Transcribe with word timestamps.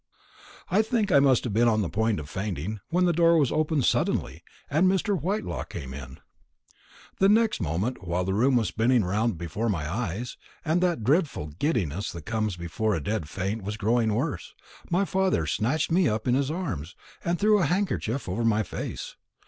"I 0.69 0.81
think 0.81 1.11
I 1.11 1.19
must 1.19 1.43
have 1.43 1.53
been 1.53 1.67
on 1.67 1.83
the 1.83 1.87
point 1.87 2.19
of 2.19 2.27
fainting, 2.27 2.79
when 2.89 3.05
the 3.05 3.13
door 3.13 3.37
was 3.37 3.51
opened 3.51 3.85
suddenly, 3.85 4.43
and 4.67 4.87
Mr. 4.87 5.15
Whitelaw 5.15 5.63
came 5.65 5.93
in. 5.93 6.13
In 6.17 6.19
the 7.19 7.29
next 7.29 7.61
moment, 7.61 8.03
while 8.03 8.23
the 8.23 8.33
room 8.33 8.55
was 8.55 8.69
spinning 8.69 9.03
round 9.03 9.37
before 9.37 9.69
my 9.69 9.87
eyes, 9.87 10.37
and 10.65 10.81
that 10.81 11.03
dreadful 11.03 11.49
giddiness 11.49 12.11
that 12.13 12.25
comes 12.25 12.55
before 12.57 12.95
a 12.95 12.99
dead 12.99 13.29
faint 13.29 13.61
was 13.61 13.77
growing 13.77 14.11
worse, 14.11 14.55
my 14.89 15.05
father 15.05 15.45
snatched 15.45 15.91
me 15.91 16.09
up 16.09 16.27
in 16.27 16.33
his 16.33 16.49
arms, 16.49 16.95
and 17.23 17.37
threw 17.37 17.59
a 17.59 17.65
handkerchief 17.65 18.27
over 18.27 18.43
my 18.43 18.63
face. 18.63 19.17